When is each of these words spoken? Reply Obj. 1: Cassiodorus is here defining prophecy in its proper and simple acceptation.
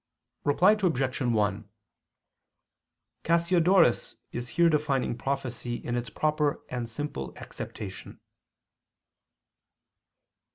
Reply 0.43 0.71
Obj. 0.71 1.21
1: 1.21 1.69
Cassiodorus 3.23 4.15
is 4.31 4.49
here 4.49 4.67
defining 4.67 5.15
prophecy 5.15 5.75
in 5.75 5.95
its 5.95 6.09
proper 6.09 6.63
and 6.69 6.89
simple 6.89 7.37
acceptation. 7.37 8.19